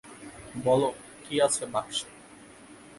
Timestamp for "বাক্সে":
1.65-2.07